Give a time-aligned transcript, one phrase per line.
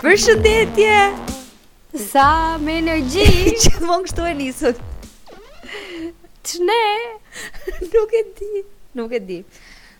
[0.00, 0.92] Për shëndetje!
[2.00, 3.24] Sa me energji!
[3.60, 4.78] që të mongë shtu e nisët?
[6.48, 6.78] Që ne?
[7.92, 8.62] Nuk e di.
[8.96, 9.36] Nuk e di.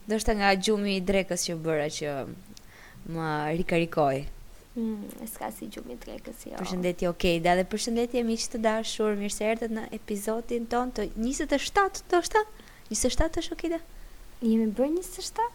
[0.08, 2.14] Do shte nga gjumi i drekës që bëra që
[3.18, 3.28] më
[3.60, 4.22] rikarikoj.
[4.80, 6.56] Mm, s'ka si gjumi i drekës, jo.
[6.62, 7.36] Për shëndetje, okej.
[7.36, 7.44] Okay.
[7.44, 12.06] Da dhe për shëndetje, që të dashur, mirë se erdhët në episodin ton të 27,
[12.14, 12.46] do ta,
[12.88, 13.82] 27 është okej okay, da?
[14.48, 15.52] Jemi bërë 27?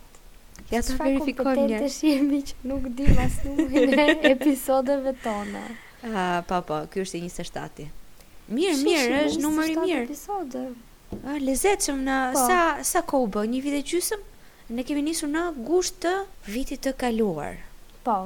[0.74, 1.88] Ja ta verifikojmë një.
[2.10, 5.66] jemi që nuk di mas numrin e episodeve tona.
[6.06, 7.88] Ah, po po, ky është i 27.
[8.48, 10.02] Mirë, mirë, mirë është numri i mirë.
[10.08, 10.64] Episode.
[11.20, 12.46] Ah, lezetshëm na po.
[12.50, 12.60] sa
[12.92, 14.18] sa u bë, një vit e
[14.68, 16.14] Ne kemi nisur në gusht të
[16.50, 17.58] vitit të kaluar.
[18.04, 18.18] Po.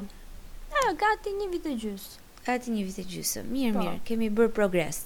[0.72, 1.76] Ah, gati një vit e
[2.46, 3.80] Gati një vit e Mirë, po.
[3.80, 5.02] mirë, kemi bër progres.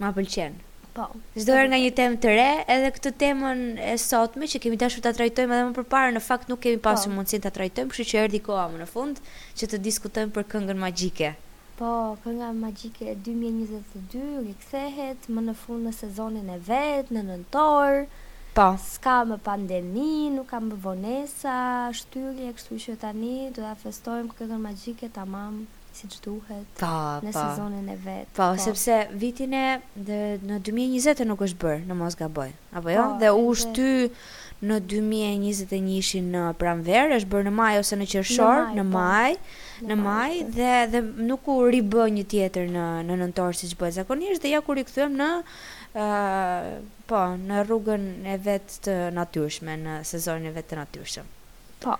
[0.00, 0.54] Ma pëlqen.
[0.94, 1.08] Po.
[1.40, 3.62] Çdo herë nga një temë të re, edhe këtë temën
[3.92, 7.10] e sotme që kemi dashur ta trajtojmë edhe më parë, në fakt nuk kemi pasur
[7.10, 7.16] po.
[7.16, 9.18] mundësinë ta trajtojmë, kështu që erdhi koha më në fund
[9.58, 11.32] që të diskutojmë për këngën magjike.
[11.80, 11.90] Po,
[12.26, 17.98] kënga magjike 2022 rikthehet më në fund në sezonin e vet, në nëntor.
[18.54, 18.68] Po.
[18.86, 21.58] Ska më pandemi, nuk kam më vonesa,
[22.02, 25.64] shtyrje, kështu që tani do ta festojmë këngën magjike tamam
[25.94, 26.90] si që duhet pa,
[27.22, 27.40] në pa.
[27.42, 28.30] sezonin e vetë.
[28.32, 28.62] Pa, po, pa, po.
[28.64, 33.04] sepse vitin e në 2020 nuk është bërë në Mos Gaboj, apo jo?
[33.04, 33.92] Pa, po, dhe u shty
[34.64, 39.30] në 2021 në pranverë, është bërë në maj ose në qershor, në maj, në maj,
[39.30, 43.70] në maj, në maj dhe, dhe nuk u ribë një tjetër në, në nëntorë si
[43.72, 45.30] që bëhet zakonisht, dhe ja kur i në
[45.94, 51.28] Uh, po, në rrugën e vetë të natyrshme, në sezonin e vetë të natyrshëm.
[51.84, 51.94] Po,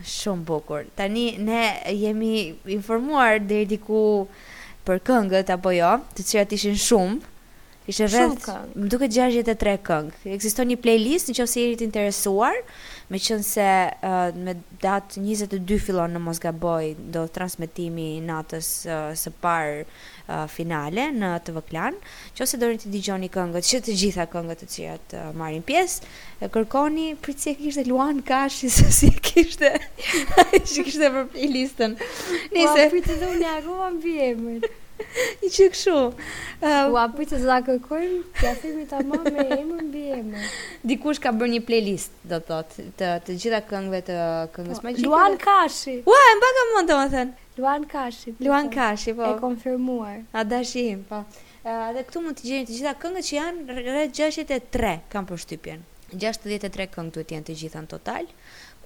[0.00, 0.86] Shumë bukur.
[0.98, 1.60] Tani ne
[1.94, 4.02] jemi informuar deri diku
[4.88, 7.28] për këngët apo jo, të cilat ishin shumë.
[7.92, 10.12] Ishte vetë, më duke 63 këngë.
[10.36, 12.58] Ekziston një playlist në që se jeni të interesuar,
[13.12, 13.64] me qënë se
[14.06, 20.44] uh, me datë 22 filon në Mosgaboj do transmitimi në atës uh, së parë uh,
[20.48, 21.98] finale në të vëklan,
[22.32, 25.64] që ose dorin të digjoni këngët, që të gjitha këngët të që jetë uh, marin
[25.68, 26.08] pjesë,
[26.40, 31.10] e kërkoni për si e kishtë e luan Kashi, se si e kishtë e kishtë
[31.10, 31.98] e për i listën.
[31.98, 34.72] Po, Nise, për të dhune, a ku më bjemën?
[35.46, 35.94] I që këshu.
[35.94, 36.14] Uh,
[36.62, 40.42] ehm, Ua, pëjtë të zakërkojmë, të afirmi ta ma me emën bi emë.
[40.92, 44.18] Dikush ka bërë një playlist, do të thotë, të, të gjitha këngve të
[44.56, 45.06] këngës po, magjike.
[45.08, 45.96] Luan Kashi.
[46.08, 47.46] Ua, e mba ka mund të më thënë.
[47.60, 48.34] Luan Kashi.
[48.36, 48.76] Po, Luan po.
[48.78, 49.30] Kashi, po.
[49.30, 50.20] E konfirmuar.
[50.32, 51.24] A dashim, po.
[51.62, 55.88] Uh, dhe këtu mund të gjeni të gjitha këngët që janë rreth 63, kam përshtypjen.
[56.16, 58.26] 63 këngë duhet jenë të gjitha në total,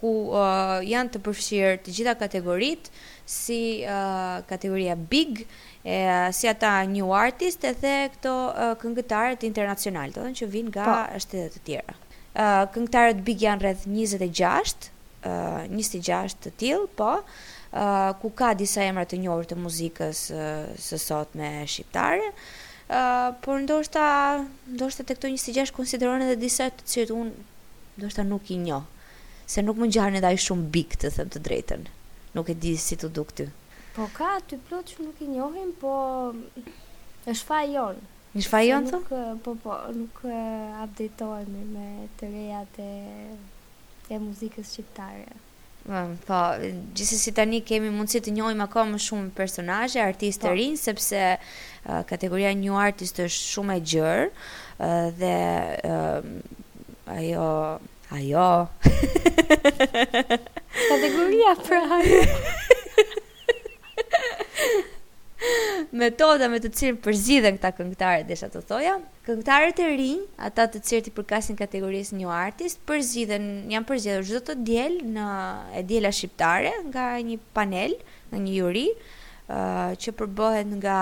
[0.00, 2.92] ku uh, janë të përfshirë të gjitha kategoritë
[3.36, 5.40] si uh, kategoria Big,
[5.82, 6.02] e,
[6.36, 10.84] si ata New Artist, e the këto uh, këngëtarët internacional, të dhe që vinë nga
[10.86, 10.98] pa.
[11.08, 11.20] Po.
[11.24, 11.96] shtetet të tjera.
[12.34, 14.90] Uh, këngëtarët Big janë rreth 26,
[15.24, 17.14] uh, 26 të tilë, po,
[17.72, 22.62] uh, ku ka disa emrat të njohër të muzikës uh, sësot me shqiptare, uh,
[23.40, 27.32] por ndoshta ndoshta tek to 26 konsiderohen edhe disa të cilët un
[27.98, 28.84] ndoshta nuk i njoh.
[29.46, 31.86] Se nuk më ngjan edhe ai shumë big të them të drejtën.
[32.34, 33.48] Nuk e di si të duk ty.
[33.96, 35.92] Po ka ty plot që nuk i njohim, po
[37.30, 37.98] është faji jon.
[38.36, 38.88] Një faji jon
[39.44, 41.08] Po po, nuk e
[41.48, 42.90] me të rejat e
[44.14, 45.30] e muzikës shqiptare.
[46.26, 46.38] Po,
[46.98, 50.54] gjithsesi si tani kemi mundësi të njohim aka më shumë personazhe, artistë të po.
[50.58, 55.38] rinj sepse uh, kategoria new artist është shumë e gjerë uh, dhe
[55.86, 57.50] uh, ajo
[58.18, 58.50] ajo
[60.90, 62.24] kategoria pra ajo
[65.94, 68.96] metoda me të cilën përzidhen këta këngëtarë desha të thoja.
[69.26, 74.42] Këngëtarët e rinj, ata të cilët të përkasin kategorisë new artist, përzidhen, janë përzgjedhur çdo
[74.48, 75.26] të diel në
[75.80, 77.96] e diela shqiptare nga një panel,
[78.30, 78.86] nga një juri,
[79.50, 80.98] uh, që përbohet nga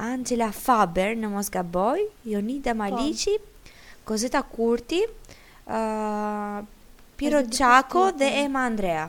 [0.00, 3.72] Angela Faber në Mosgaboj, Jonida Maliqi, pa.
[4.08, 5.00] Kozeta Kurti,
[5.68, 6.60] uh,
[7.16, 9.08] Piro Qako dhe Ema Andrea.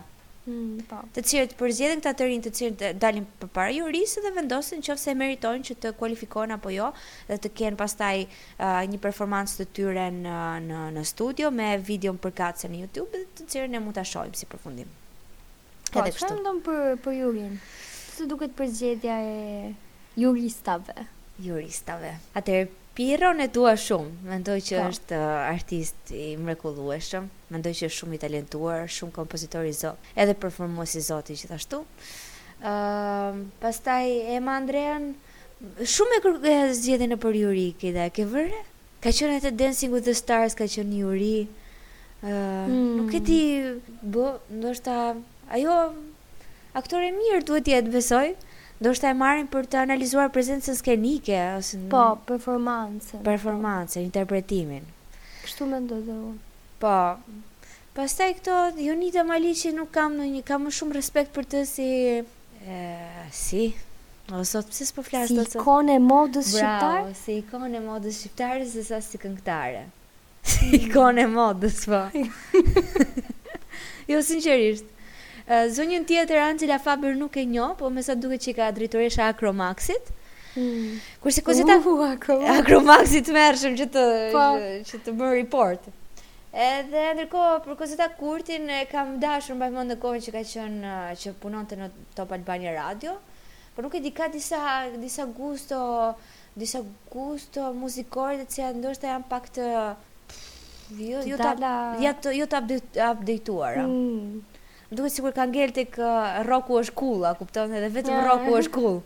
[0.50, 0.98] Mm, po.
[1.14, 4.96] të cilët përzjedhin këta të rinë të cilët dalin për para jurisë dhe vendosin që
[4.98, 6.88] e meritojnë që të kualifikojnë apo jo
[7.28, 12.16] dhe të kenë pastaj uh, një performancë të tyre në, në, në studio me video
[12.26, 16.10] për katëse në Youtube dhe të cilët ne mund të shojmë si përfundim Po, edhe
[16.10, 16.26] kështu.
[16.26, 17.56] Po, shëndëm për, për jurin
[18.10, 19.72] Se duket përzjedhja e
[20.18, 21.06] juristave
[21.42, 22.66] Juristave Atër
[23.02, 24.14] Pirron e dua shumë.
[24.30, 27.24] Mendoj që është uh, artist i mrekullueshëm.
[27.50, 30.10] Mendoj që është shumë i talentuar, shumë kompozitor i zot.
[30.22, 31.80] Edhe performues i zot i gjithashtu.
[32.62, 34.06] Ëm, uh, pastaj
[34.36, 35.08] Ema Andrean
[35.96, 38.06] shumë e kërkoja zgjedhjen e për Yuri këta.
[38.20, 38.62] Ke vërre,
[39.02, 41.50] Ka qenë të Dancing with the Stars, ka qenë Yuri.
[42.22, 42.94] Ëm, uh, hmm.
[43.00, 43.42] nuk e di,
[44.06, 44.28] bë,
[44.60, 45.00] ndoshta
[45.58, 45.80] ajo
[46.84, 48.28] aktore mirë duhet jetë, besoj
[48.82, 51.88] ndoshta e marrin për të analizuar prezencën skenike ose në...
[51.94, 53.20] po, performancën.
[53.20, 53.24] Po.
[53.28, 54.88] Performancën, interpretimin.
[55.46, 56.40] Kështu mendoj dhe unë.
[56.82, 56.98] Po.
[57.96, 61.88] Pastaj këto Jonita Maliçi nuk kam ndonjë, kam më shumë respekt për të si
[62.66, 62.84] e,
[63.36, 63.70] si
[64.32, 65.58] O sot pse s'po flas si sot?
[65.60, 67.02] Ikonë e modës shqiptare?
[67.04, 69.82] Bravo, si ikonë e modës shqiptare se sa si këngëtare.
[69.84, 70.54] Hmm.
[70.54, 72.02] Si ikonë e modës po.
[74.14, 74.88] jo sinqerisht.
[75.48, 80.04] Zonjën tjetër Angela Faber nuk e njoh, po më sa duket që ka drejtoresha Akromaxit.
[80.56, 81.00] Mm.
[81.24, 84.46] Kurse kozita uh, Akromaxit Akro që të pa.
[84.52, 84.72] Po.
[84.90, 85.88] që të bëj report.
[86.52, 91.32] Edhe ndërkohë për Kozita Kurtin e kam dashur mbaj mend kohën që ka qenë që
[91.40, 91.88] punonte në
[92.18, 93.14] Top Albania Radio,
[93.72, 94.60] por nuk e di ka disa
[95.00, 95.80] disa gusto,
[96.52, 99.68] disa gusto muzikor që janë ndoshta janë pak të
[101.00, 101.56] jo, jo ta
[102.36, 104.42] jo të update, update, hmm
[105.00, 107.72] më si kur ka ngel tek uh, është cool, a kupton?
[107.72, 108.48] Edhe vetëm yeah.
[108.60, 108.98] është cool.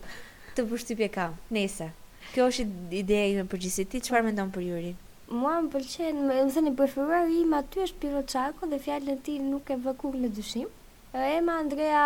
[0.56, 1.36] Të përshtypje kam.
[1.54, 1.90] Nëse.
[2.32, 2.66] Kjo është
[2.96, 3.86] ideja ime për gjithësi.
[3.92, 4.96] Ti çfarë mendon për Jurin?
[5.30, 9.76] Mua më pëlqen, më thënë preferuar im aty është Piro dhe fjalën ti nuk e
[9.84, 10.66] vëkur në dyshim.
[11.14, 12.02] Ema Andrea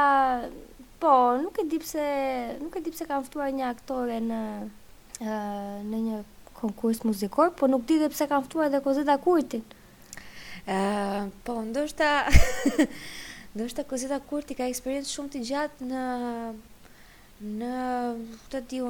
[1.00, 2.06] Po, nuk e di pse,
[2.60, 4.40] nuk e di pse kanë ftuar një aktore në
[5.24, 6.18] në një
[6.60, 9.64] konkurs muzikor, po nuk di pse kanë ftuar edhe Kozeta Kurtin.
[10.68, 12.28] uh, po, ndoshta
[13.54, 16.02] ndoshta Kozita Kurti ka eksperiencë shumë të gjatë në
[17.50, 17.70] në
[18.52, 18.80] këtë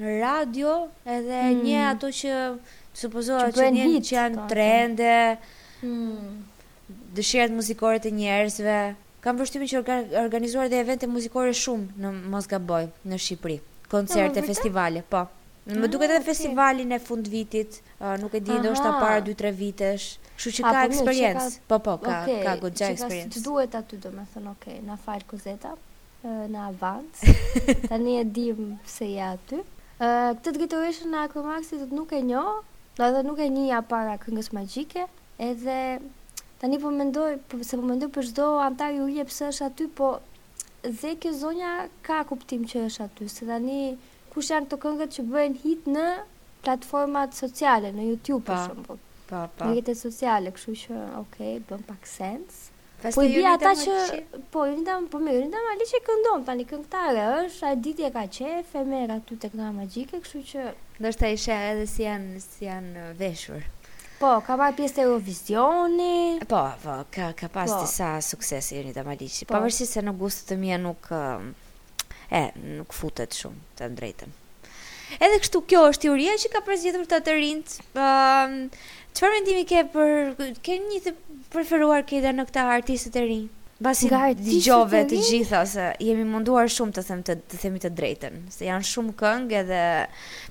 [0.00, 0.72] në radio
[1.14, 1.60] edhe mm.
[1.64, 2.34] një ato që
[3.00, 5.12] supozohet që, që, që janë trende
[5.86, 6.32] mm.
[7.16, 8.76] dëshirat muzikore të njerëzve
[9.24, 12.82] kam vështirë që organizuar dhe evente muzikore shumë në Mosgaboj
[13.12, 13.60] në Shqipëri
[13.92, 15.28] koncerte ja, oh, festivale po
[15.70, 17.76] Më ah, duke edhe festivalin e fund vitit,
[18.18, 20.06] nuk e di, ndoshta para 2-3 vitesh.
[20.40, 21.48] Kështu që ka po, eksperiencë.
[21.70, 23.32] Po po, ka okay, ka goxha eksperiencë.
[23.34, 25.74] Ti duhet aty domethën, okay, na fal Kuzeta,
[26.54, 27.18] na avant.
[27.90, 28.46] Tani e di
[28.86, 29.58] pse je aty.
[30.00, 32.44] këtë drejtoresh në Akromax se nuk e njo,
[33.08, 35.04] edhe nuk e një ja para këngës magjike,
[35.48, 35.76] edhe
[36.64, 39.88] tani po mendoj, po se po mendoj për çdo antar ju jep se është aty,
[40.00, 40.08] po
[41.02, 41.74] ze kjo zonja
[42.08, 43.78] ka kuptim që është aty, se tani
[44.32, 46.08] kush janë këto këngët që bëjnë hit në
[46.64, 49.04] platformat sociale në YouTube për shembull.
[49.30, 49.64] Pa, po.
[49.68, 52.66] Në rrjetet sociale, kështu që okay, bën pak sens.
[53.00, 53.92] Festi po i bi ata që
[54.52, 58.10] po i ndam po më i ali që këndon tani këngëtare është a ditje e
[58.12, 60.64] ka qef e merr aty tek na magjike kështu që
[61.00, 63.64] ndoshta i sheh edhe si janë si janë veshur
[64.20, 67.80] po ka pa pjesë të Eurovisioni po po ka ka pas po.
[67.86, 69.48] disa suksesi i ndam po.
[69.54, 71.54] pavarësisht se në gustet të mia nuk um,
[72.28, 72.42] e
[72.76, 74.36] nuk futet shumë të drejtën
[75.24, 78.84] edhe kështu kjo është teoria që ka prezgjedhur ta të, të ë uh,
[79.16, 81.12] Çfarë mendimi ke për ke një të
[81.54, 83.46] preferuar këta në këta artistët e rinj?
[83.82, 88.36] Basi dëgjove të, gjitha se jemi munduar shumë të them të, të themi të drejtën,
[88.56, 89.80] se janë shumë këngë edhe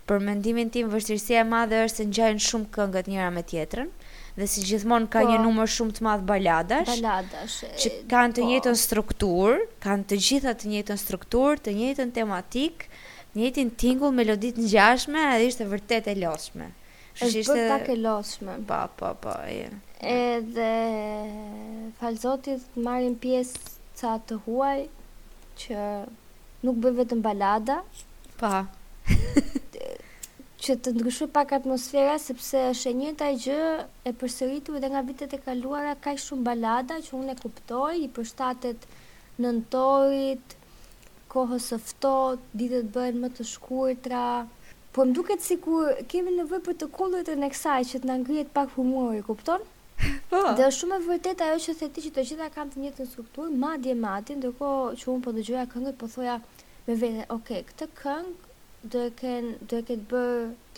[0.10, 3.92] për mendimin tim vështirësia e madhe është se ngjajnë shumë këngët njëra me tjetrën
[4.40, 6.90] dhe si gjithmonë ka po, një numër shumë të madh baladash.
[6.98, 7.60] Baladash.
[7.84, 8.50] Që kanë të po.
[8.50, 12.90] njëjtën strukturë, kanë të gjitha të njëjtën strukturë, të njëjtën tematik,
[13.30, 16.74] të njëjtin tingull, melodi të ngjashme, edhe ishte vërtet e lodhshme
[17.20, 18.54] është bërë pak e loshme.
[18.68, 19.60] Pa, po, pa, po, pa, po, e.
[19.60, 19.76] Yeah.
[20.00, 20.72] Edhe
[22.00, 24.86] falzotit marim pjesë ca të huaj,
[25.60, 25.88] që
[26.64, 27.82] nuk bën vetëm balada.
[28.40, 28.62] Pa.
[30.64, 33.12] që të ndryshu pak atmosfera, sepse është e një
[33.44, 33.68] gjë
[34.08, 37.96] e përsëritur edhe nga vitet e kaluara, ka i shumë balada që unë e kuptoj,
[38.06, 38.84] i përshtatet
[39.44, 40.56] nëntorit,
[41.32, 44.26] kohës ftohtë, ditët bëhen më të shkurtra,
[44.92, 48.48] Po më duket sikur kemi nevojë për të kollëtën e kësaj që të na ngrihet
[48.56, 49.66] pak humori, kupton?
[50.32, 50.40] Po.
[50.58, 53.58] Dhe është shumë e vërtetë ajo që theti që të gjitha kanë të njëjtën strukturë,
[53.64, 56.40] madje madje ndërkohë që un po dëgjoja këngët, po thoja
[56.88, 58.34] me vete, ok, këtë këngë
[58.94, 60.14] do e ken do e ket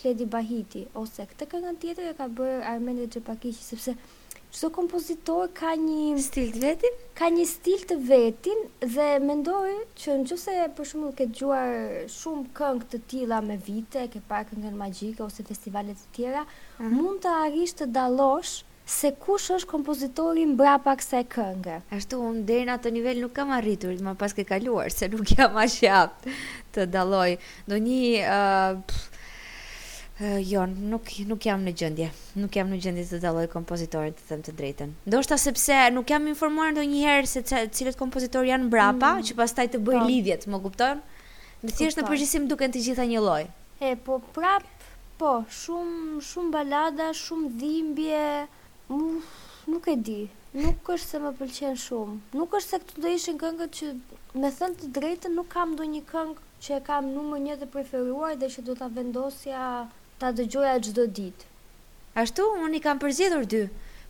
[0.02, 3.96] Kledi Bahiti ose këtë këngën tjetër e ka bërë Armendit Gjepakishi, sepse
[4.52, 10.16] çdo kompozitor ka një stil të vetin, ka një stil të vetin dhe mendoj që
[10.22, 15.24] nëse për shembull ke dëgjuar shumë këngë të tilla me vite, ke parë këngën magjike
[15.24, 16.90] ose festivale të tjera, uh mhm.
[16.90, 17.00] -huh.
[17.00, 18.54] mund të arrish të dallosh
[18.92, 21.76] se kush është kompozitori mbrapa kësaj këngë.
[21.96, 25.24] Ashtu unë deri në atë nivel nuk kam arritur, më pas ke kaluar se nuk
[25.38, 25.78] jam as
[26.74, 27.30] të dalloj.
[27.70, 29.11] Do një uh, pff,
[30.46, 32.08] jo, nuk, nuk jam në gjëndje.
[32.38, 34.92] Nuk jam në gjëndje të daloj kompozitorit të them të drejten.
[35.14, 39.24] Do shta sepse nuk jam informuar ndonjëherë se cilët kompozitor janë brapa, mm.
[39.28, 40.02] që pas taj të bëj pa.
[40.02, 40.08] Po.
[40.10, 41.00] lidhjet, më kupton?
[41.62, 43.48] Në thjesht në përgjithësim duke në të gjitha një loj.
[43.82, 44.66] E, po prap,
[45.20, 48.28] po, shumë shumë balada, shumë dhimbje,
[49.70, 50.20] nuk e di.
[50.52, 52.18] Nuk është se më pëlqen shumë.
[52.36, 53.92] Nuk është se këtu do ishin këngët që
[54.42, 58.34] me thënë të drejtën nuk kam ndonjë këngë që e kam numër 1 të preferuar
[58.42, 59.62] dhe që do ta vendosja
[60.20, 61.46] ta dëgjoja çdo ditë.
[62.20, 63.62] Ashtu unë i kam përzidur dy.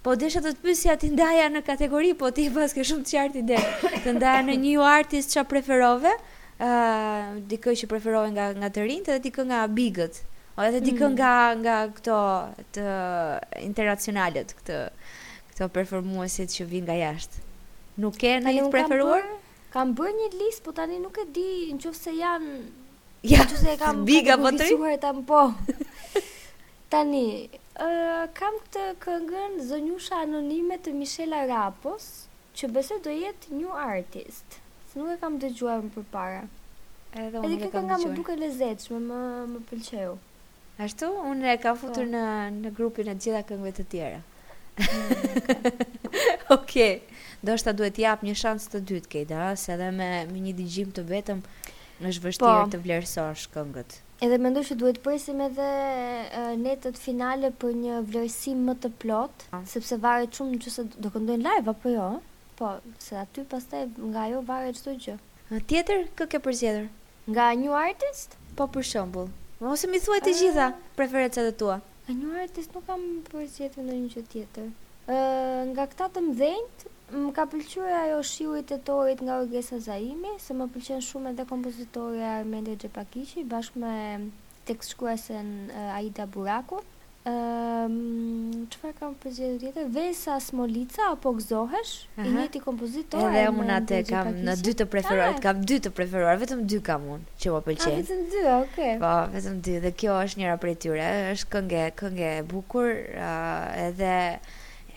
[0.03, 3.15] Po desha të të pyesja ti ndaja në kategori, po ti pas ke shumë të
[3.19, 3.59] qartë ide.
[4.03, 6.15] Të ndaja në një artist çfarë preferove?
[6.63, 6.71] ë
[7.39, 7.45] uh,
[7.75, 10.21] që preferove nga nga të rinjtë dhe dikë nga bigët.
[10.53, 11.15] Ose edhe dikë mm.
[11.19, 11.33] nga
[11.63, 12.19] nga këto
[12.77, 12.85] të
[13.67, 14.83] internacionalet, këto
[15.53, 17.41] këto performuesit që vinë nga jashtë.
[18.05, 19.25] Nuk ke ndonjë të preferuar?
[19.73, 22.55] Kam bërë një listë, po tani nuk e di nëse janë
[23.23, 24.75] Ja, nëse e kam biga po tri.
[24.75, 25.43] Sigurisht po.
[26.93, 27.49] Tani,
[28.37, 32.09] kam të këngën Zonjusha Anonime të Michela Rapos,
[32.59, 34.59] që besoj do jetë një artist.
[34.91, 36.43] se nuk e kam dëgjuar më përpara.
[37.23, 38.05] Edhe unë e kam dëgjuar.
[38.05, 39.21] më duke lezetshme, më
[39.55, 40.19] më pëlqeu.
[40.85, 41.87] Ashtu, unë e kam po.
[41.87, 42.23] futur në
[42.59, 44.21] në grupin e gjitha këngëve të tjera.
[46.59, 46.93] Okej.
[47.47, 50.11] Do shta duhet jap një shans të dytë Kejda, se edhe me,
[50.45, 51.41] një digjim të vetëm
[52.11, 52.71] është vështirë po.
[52.77, 54.03] të vlerësosh këngët.
[54.23, 55.65] Edhe mendoj që duhet presim edhe
[56.61, 61.71] netët finale për një vlerësim më të plot, sepse varet shumë nëse do këndojnë live
[61.73, 62.05] apo jo.
[62.61, 62.69] Po,
[63.07, 63.81] se aty pastaj
[64.13, 65.17] nga ajo varet çdo gjë.
[65.73, 66.87] Tjetër kë ke përzgjedhur?
[67.35, 68.39] Nga një artist?
[68.61, 69.33] Po për shembull.
[69.75, 70.69] Ose mi thuaj të gjitha
[71.01, 71.81] preferencat e tua.
[72.07, 73.03] Nga një artist nuk kam
[73.33, 74.71] përzgjedhur ndonjë gjë tjetër.
[75.75, 76.83] nga këta të mdhënjt,
[77.19, 81.45] më ka pëlqyer ajo shiu i tetorit nga Orgesa Zaimi, se më pëlqen shumë edhe
[81.51, 83.95] kompozitori Armendi Xhepakiçi bashkë me
[84.69, 86.81] tekstuesen Aida Buraku.
[87.23, 89.91] Ëm, um, çfarë kam përgjigjur tjetër?
[89.95, 91.93] Vesa Smolica apo Gzohesh?
[92.19, 93.29] I njëti kompozitor.
[93.29, 95.43] Edhe unë atë kam në dy të preferuar, ah.
[95.45, 98.01] kam dy të preferuar, vetëm dy kam unë që më ah, pëlqejnë.
[98.03, 98.97] Vetëm dy, okay.
[99.05, 101.07] Po, vetëm dy dhe kjo është njëra prej tyre.
[101.37, 104.17] Është këngë, këngë e bukur, uh, edhe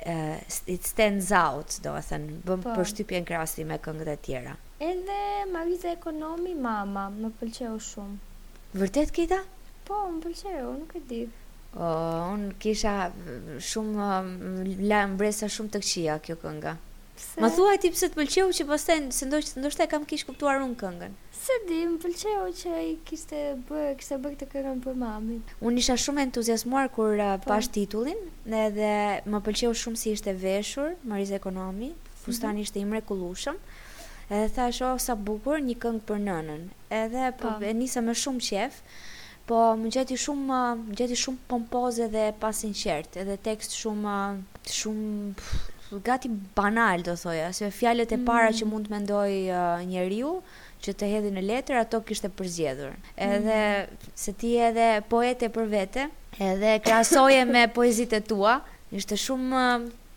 [0.05, 0.35] uh,
[0.65, 2.73] it stands out, do të thënë, bën po.
[2.77, 4.55] përshtypjen krahasi me këngët e tjera.
[4.85, 5.19] Edhe
[5.53, 8.17] Mariza Ekonomi Mama më pëlqeu shumë.
[8.81, 9.41] Vërtet Kita?
[9.87, 11.23] Po, më pëlqeu, nuk e di.
[11.75, 12.93] Oh, unë kisha
[13.69, 16.75] shumë um, mbresa shumë të këqija kjo kënga.
[17.15, 17.39] Pse?
[17.41, 20.57] Ma thuaj ti pse të pëlqeu që pastaj se ndosht ndoshta e kam kish kuptuar
[20.63, 21.13] un këngën.
[21.45, 25.39] Se di, më pëlqeu që ai kishte bërë, kishte bërë këtë këngën për mamin.
[25.69, 27.37] Un isha shumë entuziazmuar kur uh, pa.
[27.45, 27.51] Po.
[27.53, 28.19] pash titullin,
[28.65, 28.91] edhe
[29.31, 31.91] më pëlqeu shumë si ishte veshur Mariza Ekonomi,
[32.23, 32.65] fustani mm -hmm.
[32.67, 33.55] ishte i mrekullueshëm.
[34.35, 36.61] Edhe thash, oh sa bukur, një këngë për nënën.
[37.03, 38.81] Edhe po, po e nisa me shumë qejf.
[39.47, 44.69] Po më gjeti shumë uh, më gjeti shumë pompoze dhe pasinqert, edhe tekst shumë uh,
[44.81, 45.35] shumë
[45.91, 46.27] gati
[46.57, 48.57] banal do thoja, se fjalët e para mm.
[48.57, 50.31] që mund të mendoj uh, njeriu
[50.81, 52.95] që të hedhin në letër ato kishte përzgjedhur.
[53.17, 54.09] Edhe mm.
[54.17, 56.07] se ti edhe poete për vete,
[56.41, 58.57] edhe krahasoje me poezitë tua,
[58.91, 59.63] ishte shumë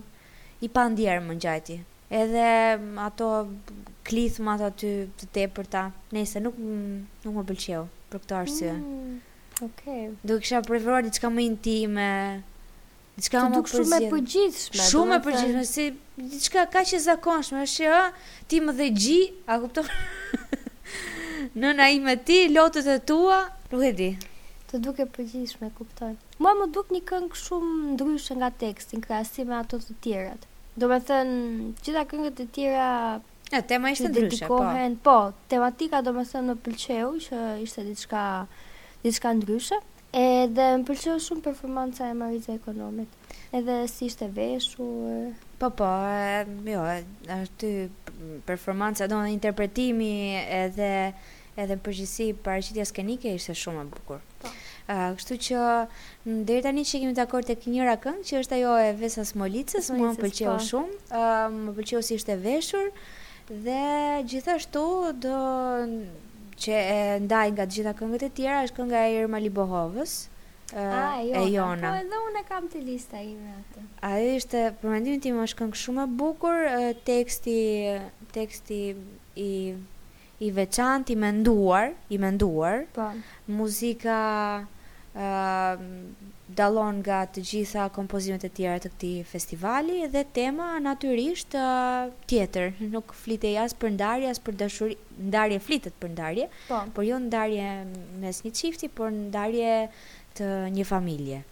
[0.64, 1.82] i pandjerë më ngjajti.
[2.16, 2.48] Edhe
[2.98, 3.26] ato
[4.08, 5.84] klithmat aty të tepërta.
[6.16, 8.74] Nëse nuk nuk më pëlqeu për këtë arsye.
[8.76, 9.18] Mm,
[9.60, 9.70] Okej.
[9.70, 10.14] Okay.
[10.26, 12.10] Do kisha preferuar diçka më intime.
[13.20, 13.86] Diçka më përgjithshme.
[13.92, 14.86] Shumë e përgjithshme.
[14.92, 15.88] Shumë e përgjithshme si
[16.36, 18.02] diçka kaq e zakonshme, është ja,
[18.48, 19.20] ti më dhe gji,
[19.52, 19.90] a kupton?
[21.60, 23.42] Nëna ime ti, lotët e tua,
[23.74, 24.10] nuk e di.
[24.72, 26.14] Të duke përgjithshme, kuptoj.
[26.40, 30.46] Mua më duk një këngë shumë ndryshë nga tekstin, krasi me ato të tjerat.
[30.80, 32.88] Do me thënë, gjitha këngët e tjera
[33.52, 34.58] E, tema ishte ndryshe, po.
[35.04, 35.18] Po,
[35.52, 38.22] tematika do më thëmë në pëlqeu, që ishte diçka,
[39.06, 39.80] diçka ndryshe.
[40.14, 43.34] Edhe më pëlqeu shumë performanca e Marica Ekonomit.
[43.58, 45.34] Edhe si ishte veshur.
[45.62, 45.90] Po, po,
[46.76, 46.84] jo,
[47.40, 47.72] ashtu
[48.46, 50.12] performanca do në interpretimi
[50.46, 50.92] edhe
[51.60, 54.20] edhe përgjësi përgjithësi paraqitja skenike ishte shumë e bukur.
[54.44, 54.52] Po.
[54.90, 55.64] Ëh, kështu që
[56.50, 60.14] deri tani që kemi dakord tek njëra këngë që është ajo e Vesas Molicës, mua
[60.14, 60.66] më pëlqeu po.
[60.70, 61.00] shumë.
[61.10, 62.88] Ëh, më pëlqeu si ishte veshur.
[63.50, 64.90] Dhe gjithashtu
[65.26, 65.38] do
[66.62, 70.14] që e ndaj nga të gjitha këngët e tjera është kënga e Irma Libohovës.
[70.70, 71.96] Ah, jo, e jona.
[71.96, 73.86] Po edhe unë kam te lista ime atë.
[74.06, 76.60] Ajo është për mendimin tim është këngë shumë e bukur,
[77.10, 77.58] teksti
[78.38, 78.80] teksti
[79.48, 79.52] i
[80.40, 82.86] i veçantë, i menduar, i menduar.
[82.96, 83.08] Po.
[83.60, 84.20] Muzika
[85.20, 85.88] ëm
[86.58, 92.72] dalon nga të gjitha kompozimet e tjera të këtij festivali dhe tema natyrisht uh, tjetër,
[92.96, 94.96] nuk flitej as për ndarje as për dashuri,
[95.30, 96.82] ndarje flitet për ndarje, po.
[96.96, 97.68] por jo ndarje
[98.24, 99.76] mes një çifti, por ndarje
[100.38, 101.44] të një familje.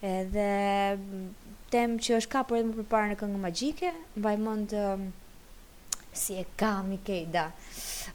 [0.00, 0.48] Edhe
[0.96, 1.28] mm,
[1.74, 5.06] tem që është kapur edhe më përpara në këngë magjike, mbaj mend um,
[6.16, 7.50] si e kam i keda.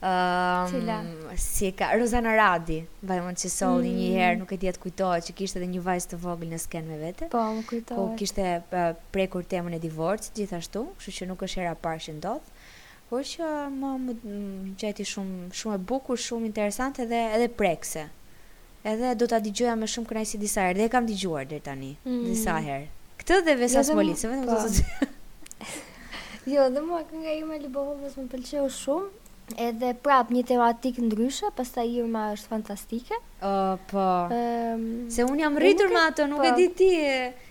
[0.01, 0.97] Ehm, Cila?
[1.37, 3.99] Si ka Rozana Radi, vajmon që solli mm.
[4.01, 6.59] një herë, nuk e di atë kujtohet, që kishte edhe një vajzë të vogël në
[6.63, 7.29] sken me vete.
[7.33, 7.99] Po, më kujtohet.
[7.99, 12.15] Po kishte uh, prekur temën e divorcit gjithashtu, kështu që nuk është hera parë që
[12.17, 12.49] ndodh.
[13.11, 14.17] Po që më më
[14.81, 18.07] gjeti shumë shumë e bukur, shumë interesante dhe edhe prekse.
[18.83, 22.21] Edhe do ta dëgjoja me shumë kënaqësi disa herë, dhe kam dëgjuar deri tani, mm.
[22.27, 22.89] disa herë.
[23.21, 24.55] Këtë dhe Vesa Smolic, vetëm po.
[24.55, 25.63] të thosë.
[26.43, 29.22] Jo, dhe mua kënga ime më pëlqeu shumë,
[29.59, 33.17] Edhe prap një tematik ndryshe, pastaj Irma është fantastike.
[33.43, 34.05] Ë uh, po.
[34.37, 36.61] um, se un jam rritur me atë, nuk e po.
[36.61, 36.87] di ti.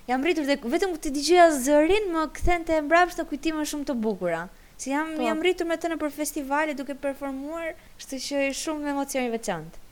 [0.09, 4.41] Jam rritur dhe vetëm këtë dëgjoja zërin më kthente mbrapsht në kujtime shumë të bukura.
[4.83, 5.23] Si jam po.
[5.29, 7.69] jam rritur me të në për festivale duke performuar,
[8.03, 9.83] shtë që është shumë emocion i veçantë.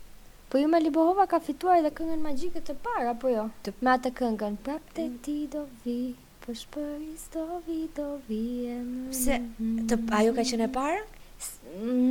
[0.51, 3.45] Po Irma Libohova ka fituar edhe këngën magjike të parë apo jo?
[3.63, 3.75] Të...
[3.85, 5.21] Me atë këngën prap të mm.
[5.29, 5.99] ti do vi.
[6.41, 9.37] Po shpëris do vi do vi e më Se,
[9.87, 11.01] të, ajo ka qënë e parë?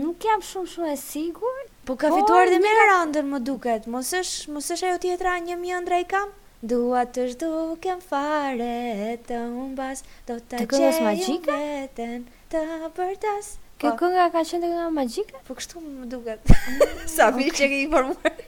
[0.04, 1.58] Nuk jam shumë shumë e sigur.
[1.88, 5.56] Po ka po fituar dhe me randër më duket, mos është, mos ajo tjetra një
[5.60, 6.32] mjë ndra i kam?
[6.72, 12.62] Dua të shdukem fare të umbas, do të qeju vetën të
[12.98, 13.54] përtas.
[13.80, 14.00] Kjo po.
[14.02, 15.40] kënga ka qenë të kënga magjika?
[15.48, 16.52] Po kështu më duket.
[17.14, 18.42] Sa fi që ke informuar.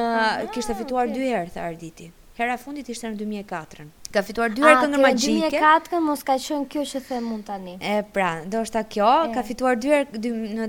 [0.00, 2.10] Ah, kështë e fituar dy herë, thë arditi.
[2.38, 3.88] Hera fundit ishte në 2004-ën.
[4.12, 5.48] Ka fituar dy herë këngë magjike.
[5.48, 7.74] A në 2004-ën mos ka qenë kjo që them mund tani.
[7.84, 9.26] E pra, ndoshta kjo e.
[9.34, 10.68] ka fituar dy herë në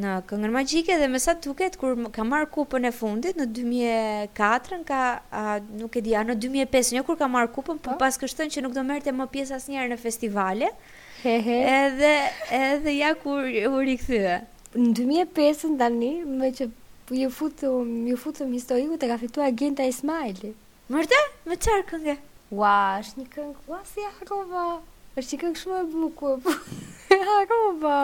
[0.00, 4.82] në këngë magjike dhe me sa duket kur ka marr kupën e fundit në 2004-ën
[4.90, 5.00] ka
[5.42, 8.66] a, nuk e di, në 2005-ën kur ka marr kupën, po, po pas kështën që
[8.66, 10.72] nuk do merrte më pjesë asnjëherë në festivale.
[11.22, 11.60] Hehe.
[11.78, 12.12] Edhe
[12.58, 14.40] edhe ja kur u rikthye.
[14.74, 16.66] Në 2005-ën tani, me që
[17.14, 20.54] ju futëm, ju futëm historiku te ka fituar Genta Ismaili.
[20.92, 21.18] Mërte?
[21.48, 22.14] Me qarë këngë?
[22.52, 24.64] Ua, është një këngë, ua, si e harova.
[25.18, 26.32] është një këngë shumë e bukë.
[26.44, 26.52] Po,
[27.14, 27.94] e harova.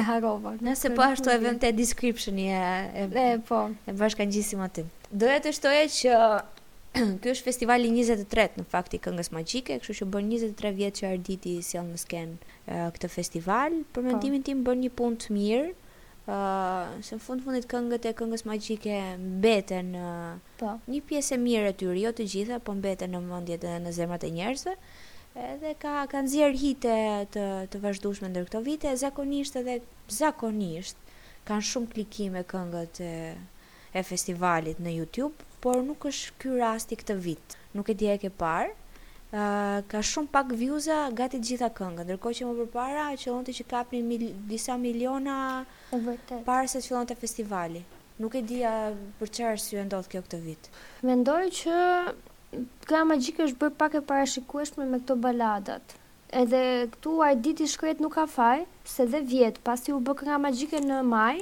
[0.00, 0.52] E harova.
[0.64, 3.58] Nëse po ashtu e vëmë te description e e, e po.
[3.84, 4.86] E bashkë ngjisim aty.
[5.12, 6.30] Doja të shtoja që
[7.20, 11.10] ky është festivali 23 në fakt i këngës magjike, kështu që bën 23 vjet që
[11.12, 13.82] Arditi sjell në skenë këtë festival.
[13.92, 14.06] Për po.
[14.14, 15.68] mendimin tim bën një pun të mirë,
[16.30, 20.04] se në fund fundit këngët e këngës magjike mbeten në
[20.60, 20.76] po.
[20.90, 23.92] një pjesë e mirë e tyre, jo të gjitha, po mbeten në mendjet dhe në
[23.96, 24.76] zemrat e njerëzve.
[25.40, 26.94] Edhe ka ka nxjerr hite
[27.36, 29.78] të të vazhdueshme ndër këto vite, zakonisht edhe
[30.10, 30.98] zakonisht
[31.48, 33.12] kanë shumë klikime këngët e,
[33.94, 37.58] e festivalit në YouTube, por nuk është ky rasti këtë vit.
[37.78, 38.74] Nuk e di e ke parë.
[39.30, 44.08] Uh, ka shumë pak vjuza gati gjitha këngë, ndërkohë që më përpara qëllonte që kapnin
[44.10, 45.36] mil, disa miliona
[45.92, 46.40] vërtet.
[46.48, 47.84] Para se të fillonte festivali.
[48.18, 48.72] Nuk e dija
[49.20, 50.66] për çfarë arsye ndodh kjo këtë vit.
[51.06, 51.78] Mendoj që
[52.90, 55.94] këna Magjike është bërë pak e parashikueshme me këto baladat.
[56.42, 56.64] Edhe
[56.96, 60.82] këtu ai ditë shkret nuk ka faj, se dhe vjet pasi u bërë këna Magjike
[60.90, 61.38] në maj,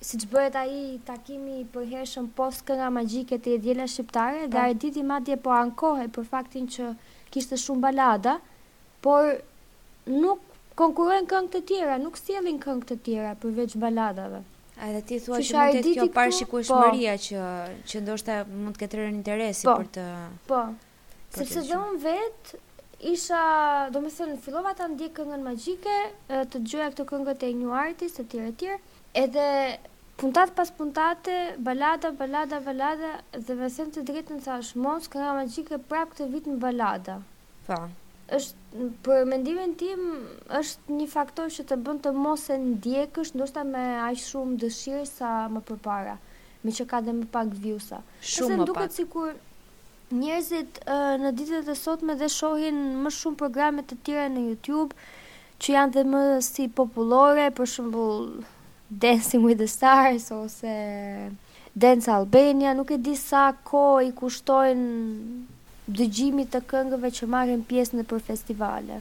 [0.00, 4.88] siç bëhet ai takimi i përhershëm post kënga magjike te djela shqiptare, dhe po.
[4.88, 6.94] ai madje po ankohej për faktin që
[7.32, 8.36] kishte shumë balada,
[9.04, 9.32] por
[10.10, 10.42] nuk
[10.80, 14.42] konkurojnë këngë të tjera, nuk sjellin këngë të tjera përveç baladave.
[14.80, 18.78] A edhe ti thua që mund të kjo parë shikueshmëria po, që që ndoshta mund
[18.78, 20.06] të ketë rënë interesi po, për të
[20.50, 20.60] Po.
[21.36, 22.54] sepse dhe unë vet
[23.12, 23.42] isha,
[23.92, 25.98] do thënë, fillova ta ndjek këngën magjike,
[26.30, 28.72] të dëgjoja këto këngët e New Artist etj etj.
[29.24, 29.46] Edhe
[30.20, 31.30] Puntat pas puntate,
[31.66, 33.08] balada, balada, balada,
[33.46, 37.14] dhe vesem të drejtën sa është mos, kënë magjike prap këtë vit në balada.
[37.68, 37.76] Pa.
[37.78, 37.86] Po.
[38.38, 38.64] Êshtë,
[39.06, 40.02] për mendimin tim,
[40.58, 45.06] është një faktor që të bënd të mos e ndjekësh, ndoshta me ajë shumë dëshirë
[45.12, 46.18] sa më përpara,
[46.64, 48.02] me që ka dhe më pak vjusa.
[48.34, 48.92] Shumë më pak.
[48.98, 49.32] Si kur...
[50.20, 54.44] Njerëzit uh, në ditët e sot me dhe shohin më shumë programet të tjera në
[54.52, 54.96] Youtube,
[55.64, 58.08] që janë dhe më si populore, për shumë
[58.92, 60.66] Dancing with the Stars ose
[61.72, 68.00] Dance Albania, nuk e di sa ko i kushtojnë dëgjimit të këngëve që marrin pjesë
[68.00, 68.98] në për festivale.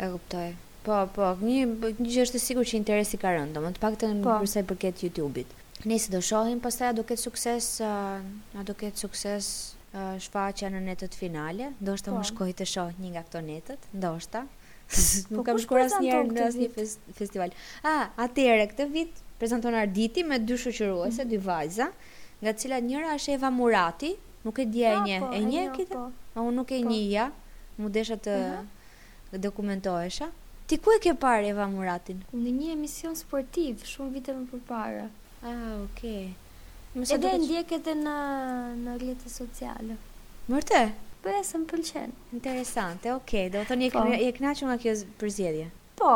[0.00, 0.46] E kuptoj.
[0.86, 4.38] Po, po, një një është e sigurt që interesi ka rënë, domun të paktën po.
[4.40, 5.52] për sa i përket YouTube-it.
[5.84, 9.50] Nëse do shohim, pastaj do ketë sukses, na do ketë sukses
[10.24, 12.16] shfaqja në netët finale, ndoshta po.
[12.22, 14.46] më shkoj të shoh një nga këto netët, ndoshta
[15.30, 16.68] nuk po kam shkuar asnjëherë në asnjë
[17.18, 17.52] festival.
[17.86, 21.90] Ah, atëherë këtë vit prezanton Arditi me dy shoqëruese, dy vajza,
[22.42, 24.14] nga cila njëra është Eva Murati,
[24.46, 25.94] nuk e di ai po, një, e një këtë.
[25.94, 26.42] Po.
[26.42, 26.90] Unë nuk e po.
[26.90, 27.28] njija,
[27.80, 28.34] mu desha të
[29.46, 30.28] dokumentohesha.
[30.70, 32.20] Ti ku e ke parë Eva Muratin?
[32.32, 35.06] Në një emision sportiv, shumë vite më parë.
[35.42, 36.30] Ah, okay.
[36.94, 38.16] Mëse edhe ndjeket e në
[38.84, 39.96] në rrjetet sociale.
[40.50, 40.84] Mërte.
[41.20, 42.12] Po, së më pëlqen.
[42.36, 43.10] Interesante.
[43.12, 43.52] Okej, okay.
[43.52, 44.04] do të thoni po.
[44.16, 45.66] je kënaqur nga kjo përzgjedhje.
[46.00, 46.12] Po.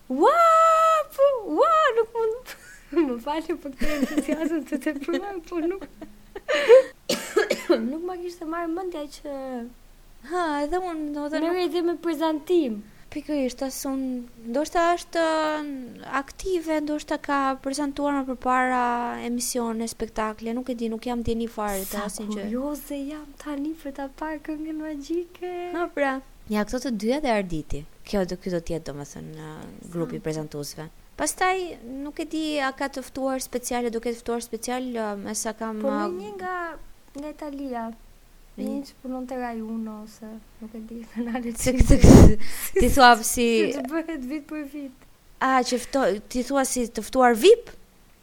[0.10, 0.38] ua,
[1.12, 1.26] po,
[1.60, 2.54] ua, nuk mund
[3.08, 5.84] Më falje për këtë entuziazëm të të përmën, po nuk...
[7.90, 9.34] Nuk ma kishtë të marrë mëndja që...
[10.32, 12.78] Ha, edhe unë, do të nërë edhe me prezentim
[13.12, 15.70] pikërisht asun, un ndoshta është uh,
[16.22, 18.84] aktive, ndoshta ka prezantuar më përpara
[19.28, 22.46] emisione, spektakle, nuk e di, nuk jam dieni fare të asnjë gjë.
[22.54, 25.52] Jo, se jam tani për ta parë këngën magjike.
[25.76, 26.14] Po pra.
[26.52, 27.84] Ja, këto të dyja dhe Arditi.
[28.08, 30.88] Kjo do ky do të jetë domethënë në uh, grupi prezantuesve.
[31.22, 34.88] Pastaj nuk e di a ka të ftuar speciale, do të ftuar special,
[35.26, 36.56] mesa uh, kam Po një nga
[37.20, 37.90] nga Italia
[38.62, 40.30] shpinë që punon të raj unë ose
[40.62, 42.38] nuk e di në nalë që këtë
[42.78, 43.48] Ti thua si...
[43.48, 45.08] Si të bëhet vit për vit.
[45.42, 46.04] A, që fto...
[46.30, 47.72] ti thua si të ftuar vip?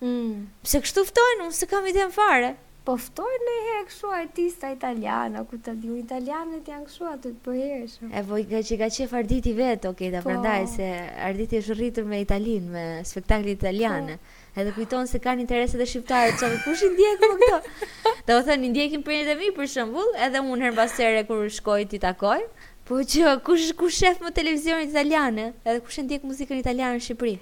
[0.04, 0.44] Mm.
[0.62, 2.52] Pse kështu ftojnë, unë se kam ide në fare.
[2.86, 7.38] Po ftojnë në herë këshu artista italiana, ku të diu italianet janë këshu atë të
[7.48, 8.10] përherëshë.
[8.16, 10.30] E voj, ka që ka që farditi vetë, okej, okay, da po.
[10.30, 10.88] prandaj, se
[11.28, 14.16] arditi është rritur me italin, me spektakli italiane.
[14.22, 17.90] Po edhe kujton se kanë interese e shqiptarët, çfarë kush i ndjek më këto?
[18.24, 21.22] Do të thënë i ndjekin prindet e mi për shembull, edhe unë herë pas here
[21.28, 22.40] kur shkoj ti takoj,
[22.88, 27.04] po që kush kush shef më televizionin italian, edhe kush e ndjek muzikën italiane në
[27.06, 27.36] Shqipëri?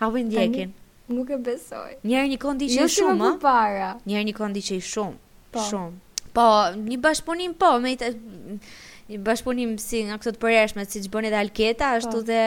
[0.00, 0.74] Apo i ndjekin?
[1.08, 1.94] nuk e besoj.
[2.04, 3.28] Njëherë një kohë ndiqej jo një shumë.
[4.04, 5.16] Njëherë një kohë ndiqej shumë.
[5.54, 5.62] Po.
[5.70, 6.26] Shumë.
[6.36, 6.44] Po,
[6.84, 8.10] një bashkëpunim po, me të
[9.16, 11.98] bashkëpunim si nga këto të përjashtme siç bën edhe Alketa, po.
[12.00, 12.40] ashtu dhe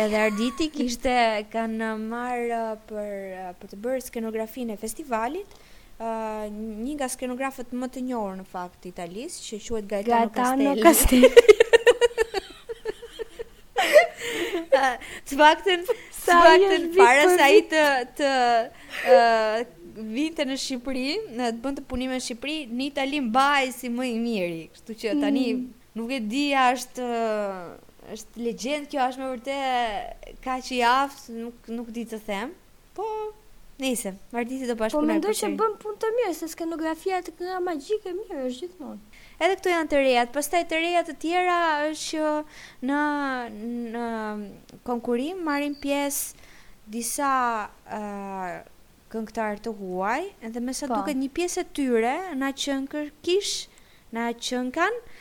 [0.00, 1.12] edhe Arditi kishte
[1.52, 5.58] kanë marr uh, për uh, për të bërë skenografinë e festivalit
[6.00, 10.76] uh, një nga skenografët më të njohur në fakt italis që quhet Gaetano, Castelli.
[10.76, 11.34] Të Castelli.
[14.80, 14.96] Uh,
[15.28, 15.80] të faktën
[16.96, 17.80] para se ai të
[18.16, 19.56] të uh,
[20.14, 24.14] vinte në Shqipëri, në të bënte punime në Shqipëri, në Itali mbahej si më i
[24.22, 25.66] miri, kështu që tani mm.
[25.98, 27.06] Nuk e di, është
[28.14, 32.52] është legjend kjo, është me vërtet kaq i aft, nuk nuk di të them.
[32.94, 33.04] Po,
[33.82, 34.12] nice.
[34.34, 34.96] Vardisi do bashkë.
[35.00, 39.14] Po mendoj që bën punë të mirë, se skenografia të këtij magjike mirë, është gjithmonë.
[39.40, 42.34] Edhe këto janë të reja, pastaj të reja të tjera është që
[42.86, 43.00] në
[43.96, 44.06] në
[44.86, 46.48] konkurim marrin pjesë
[46.90, 47.32] disa
[47.68, 48.60] uh,
[49.10, 51.00] këngëtar të huaj, edhe më sa po.
[51.00, 53.56] duket një pjesë e tyre na qenë kish,
[54.14, 55.14] na qenë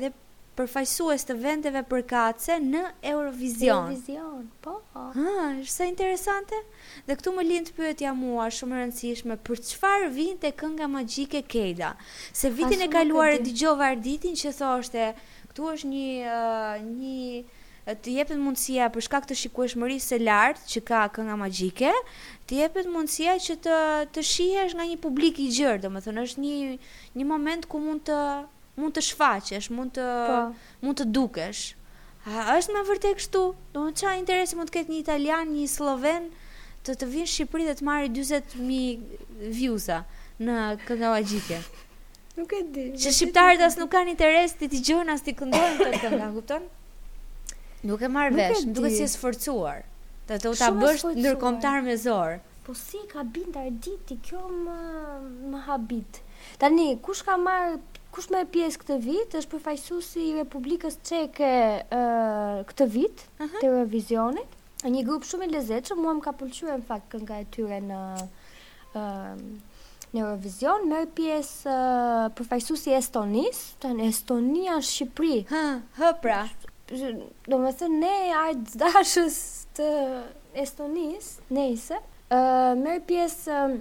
[0.00, 0.10] dhe
[0.56, 2.80] përfaqësues të vendeve përkatëse në
[3.12, 3.86] Eurovision.
[3.94, 4.76] Eurovision, po.
[4.92, 5.06] Ha,
[5.62, 6.58] është sa interesante.
[7.08, 11.94] Dhe këtu më lind pyetja mua shumë e rëndësishme, për çfarë vinte kënga magjike Keda?
[12.36, 15.08] Se vitin e kaluar e dëgjova Arditin që thoshte,
[15.54, 16.38] këtu është një
[16.92, 17.44] një
[18.04, 21.90] të jepet mundësia për shkak të shikueshmërisë së lartë që ka kënga magjike,
[22.46, 23.78] të jepet mundësia që të
[24.14, 26.56] të shihesh nga një publik i gjerë, domethënë është një
[27.16, 28.20] një moment ku mund të
[28.80, 30.40] mund të shfaqesh, mund të pa.
[30.48, 30.74] Po.
[30.86, 31.62] mund të dukesh.
[32.32, 33.42] A është me vërtet kështu?
[33.74, 36.28] Do të çaj interesi mund të ketë një italian, një sloven
[36.86, 39.98] të të vinë në Shqipëri dhe të marrë 40000 viewsa
[40.42, 40.56] në
[40.86, 41.58] këngë magjike.
[42.38, 42.84] Nuk e di.
[42.96, 46.62] Që shqiptarët as nuk kanë interes ti dëgjojnë as ti këndojnë këtë këngë, kupton?
[47.90, 49.82] Nuk e marr vesh, duhet si e sforcuar.
[50.30, 52.38] Të të ta bësh ndërkombëtar me zor.
[52.64, 54.76] Po si ka bindar diti kjo më
[55.52, 56.22] më habit.
[56.62, 57.76] Tani kush ka marr
[58.12, 61.50] kush më e pjesë këtë vit është përfaqësuesi i Republikës Çeke
[61.82, 63.60] uh, këtë vit uh -huh.
[63.64, 64.56] televizionit.
[64.82, 68.00] Një grup shumë i lezetshëm, mua më ka pëlqyer në fakt kënga e tyre në
[68.94, 69.70] ëm uh,
[70.12, 75.38] në Eurovision merr pjesë uh, përfaqësuesi i Estonisë, tani Estonia në Shqipëri.
[75.52, 75.62] Hë,
[76.00, 76.40] hë pra.
[77.50, 79.36] Do më thënë ne ajtë dashës
[79.76, 79.86] të
[80.64, 83.80] Estonisë, nejse, uh, me pjesë uh,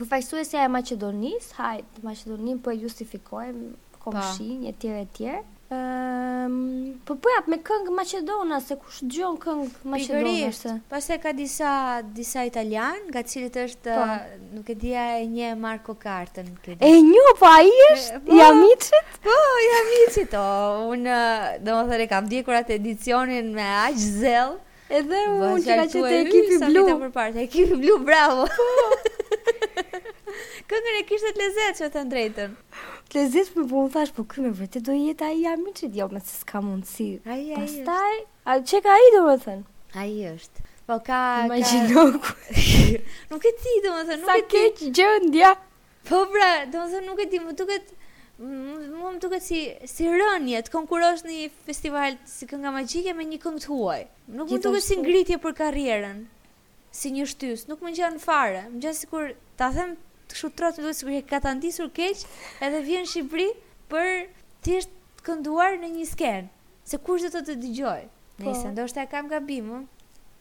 [0.00, 5.42] përfaqësuesja e Maqedonisë, hajt, Maqedonin po e justifikojmë komshin e tjere e tjere.
[5.74, 10.74] um, po prap po me këngë Maqedona se kush dëgjon këngë Maqedona se.
[10.92, 11.72] Pastaj ka disa
[12.18, 13.94] disa italian, nga cilët është pa.
[13.94, 14.12] Po.
[14.12, 16.46] Eh, nuk e dia e nje Marco Kartën
[16.90, 19.06] E një po ai është i eh, amicit?
[19.24, 19.36] Po, i po,
[19.80, 20.34] amicit.
[20.34, 24.58] Oh, eh, më thëre kam dikur atë edicionin me aq zell.
[24.94, 28.44] Edhe unë që ka qëtë ekipi blu Sa për partë, ekipi blu, bravo
[30.72, 32.52] këngën e kishte të lezet që të ndrejtën.
[33.12, 35.74] Të lezet me bu në thash, po këmë e vërtet do jetë aji jam i
[35.80, 37.08] që djo, me se s'ka mundësi.
[37.26, 38.14] Aji, aji Pastaj,
[38.48, 39.64] a që ka aji do më thënë?
[40.04, 40.64] Aji është.
[40.88, 41.18] Po ka...
[41.50, 42.38] Imagino ku...
[43.32, 44.30] nuk e ti, do më thënë, nuk e ti...
[44.30, 45.52] Sa keqë gjëndja?
[46.08, 47.92] Po bra, do më thënë, nuk e ti, më tuket
[48.44, 53.22] mua më duket si si rënje të konkurosh në një festival si kënga magjike me
[53.28, 54.00] një këngë të huaj.
[54.34, 56.24] Nuk më duket si ngritje për karrierën,
[56.90, 58.64] si një shtys, nuk më ngjan fare.
[58.72, 59.94] Më ngjan sikur ta them
[60.32, 62.24] kështu trotë duhet sikur e ka të ndisur keq,
[62.64, 63.48] edhe vjen në Shqipëri
[63.90, 64.08] për
[64.64, 64.94] thjesht
[65.26, 66.50] kënduar në një skenë,
[66.88, 67.98] se kush do të të dëgjoj.
[68.40, 68.46] Po.
[68.48, 69.84] Nëse ndoshta e kam gabim, ëh.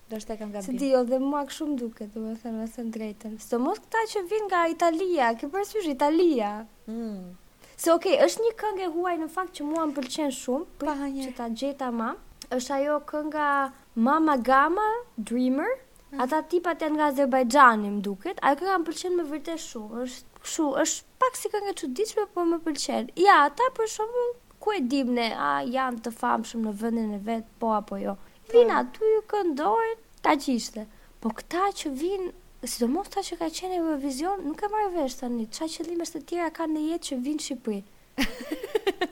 [0.07, 0.65] Ndoshta e kam gabim.
[0.65, 3.35] Se di, edhe mua kë shumë duket, domethënë, me thënë drejtën.
[3.43, 6.49] Sidomos këta që vin nga Italia, për parasysh Italia.
[6.87, 7.35] Mm.
[7.75, 10.93] Se so, okay, është një këngë e huaj në fakt që mua m'pëlqen shumë, pa,
[11.23, 12.11] që ta gjeta më.
[12.55, 13.47] Është ajo kënga
[14.05, 14.85] Mama Gama
[15.17, 15.71] Dreamer.
[16.21, 18.37] Ata tipat janë nga Azerbajxhani, më duket.
[18.45, 20.01] Ajo kënga më pëlqen më vërtet shumë.
[20.05, 23.07] Është kshu, është pak si nga e çuditshme, por më pëlqen.
[23.25, 24.29] Ja, ata për shembull,
[24.61, 28.13] ku e dimne, a janë të famshëm në vendin e vet, po apo jo.
[28.53, 28.81] Vina po.
[28.85, 30.85] aty ju këndojnë, ta qishte.
[31.23, 32.29] Po këta që vinë,
[32.69, 36.19] sidomos ta që ka qenë e nuk e marrë vesh të një, qa qëllime të
[36.29, 37.81] tjera ka në jetë që vinë Shqipëri.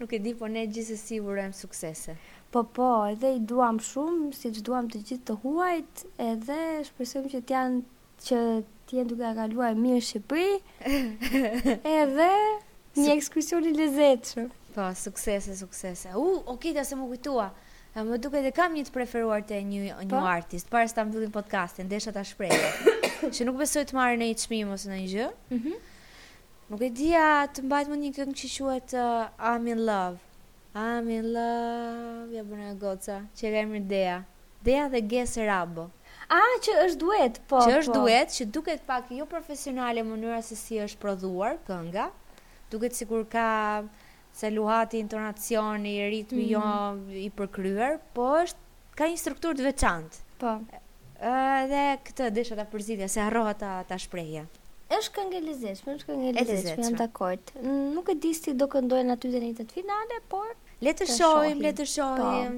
[0.00, 2.16] nuk e di, po ne gjithë e si vërëm suksese.
[2.50, 6.56] Po po, edhe i duam shumë, siç duam të gjithë të huajt, edhe
[6.86, 7.80] shpresojmë që të janë
[8.28, 8.38] që
[8.88, 10.54] të jenë duke kaluar mirë Shqipëri.
[12.00, 12.28] edhe
[12.96, 14.46] një ekskursion i lezetshëm.
[14.78, 16.14] Po, suksese, suksese.
[16.16, 17.50] U, uh, okay, tash më kujtua.
[17.98, 20.22] Më duket e kam një të preferuar te një një po?
[20.30, 20.70] artist.
[20.72, 22.54] Para se ta mbyllim podcastin, desha ta shpreh.
[23.34, 25.28] që nuk besoj të marrë në një çmim ose në një gjë.
[25.52, 25.60] Mhm.
[25.74, 25.94] Mm
[26.68, 27.22] nuk e dia
[27.56, 30.18] të mbajt më një këngë që quhet uh, I'm in love.
[30.74, 34.18] I'm in love, ja bëna goca, që e ka emrin Dea.
[34.64, 35.86] Dea dhe Gese Rabo.
[36.28, 37.62] A, që është duet, po.
[37.64, 38.02] Që është po.
[38.02, 42.10] duet, që duket pak jo profesionale mënyra se si është prodhuar kënga,
[42.72, 43.48] duket si kur ka
[44.38, 46.52] se luhati intonacioni, ritmi mm.
[46.52, 48.60] jo i përkryer, po është,
[48.98, 50.22] ka një struktur të veçantë.
[50.44, 50.52] Po.
[51.16, 51.34] E,
[51.72, 53.96] dhe këtë desha ta përzitja se harrova ta ta
[54.96, 57.50] është këngë lezeshme, është këngë lezeshme, jam dakord.
[57.96, 60.48] Nuk e di si do këndojnë aty deri në finale, por
[60.86, 62.54] le të shohim, le të shohim.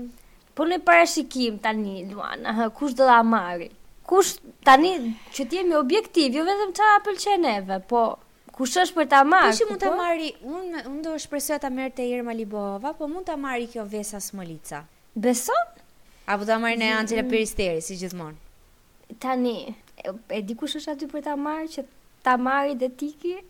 [0.55, 0.63] Po.
[0.63, 3.71] po në parashikim tani Luana, kush do ta marrë?
[4.11, 4.93] Kush tani
[5.35, 8.05] që ti objektiv, jo vetëm çfarë pëlqen neve, po
[8.55, 9.51] kush është për ta marrë?
[9.57, 10.31] Kush mund ta marrë?
[10.47, 14.23] Unë unë do shpresoj ta merr te Irma Libova, po mund ta marrë kjo Vesa
[14.23, 14.85] Smolica.
[15.19, 15.75] Beson?
[16.31, 17.27] Apo ta marrë ne mm.
[17.31, 18.39] Peristeri si gjithmonë.
[19.19, 21.87] Tani e, e di kush është aty për ta marrë që
[22.25, 23.43] Tamari dhe Tiki,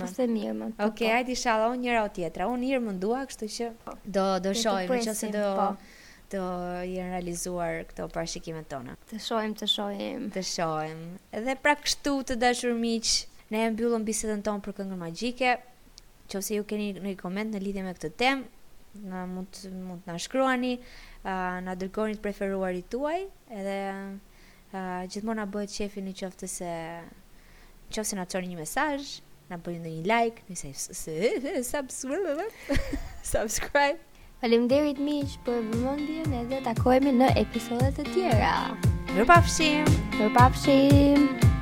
[0.00, 0.68] po se mirë, më.
[0.74, 2.48] Po, Okej, hajde inshallah, unë njëra o tjetra.
[2.50, 3.70] Unë mirë mundua, kështu që
[4.16, 5.44] do do shohim nëse do
[6.32, 6.40] të
[6.88, 8.94] jenë realizuar këto parashikimet tona.
[9.10, 10.26] Të shohim, të shohim.
[10.34, 11.00] Të shohim.
[11.40, 13.10] Edhe pra kështu të dashur miq,
[13.52, 15.56] ne e mbyllëm bisedën tonë për këngën magjike.
[16.34, 18.62] Nëse ju keni në koment në lidhje me këtë temë,
[19.06, 23.20] na mund mund të na shkruani, uh, na dërgoni të preferuarit tuaj,
[23.54, 26.70] edhe uh, gjithmonë na bëhet qefi në qoftë se
[27.94, 29.12] qoftë na çoni një mesazh,
[29.52, 30.74] na bëni një like, një
[31.70, 32.50] subscribe.
[33.34, 34.02] subscribe.
[34.42, 38.52] Faleminderit miq për vëmendjen e dhe takohemi në episodet e tjera.
[39.14, 39.84] Mirupafshim.
[39.86, 39.98] Mirupafshim.
[40.18, 41.53] Mirupafshim.